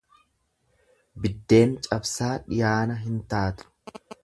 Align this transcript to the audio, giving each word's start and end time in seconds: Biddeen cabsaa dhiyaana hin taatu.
Biddeen 1.25 1.77
cabsaa 1.89 2.31
dhiyaana 2.49 2.99
hin 3.05 3.23
taatu. 3.35 3.71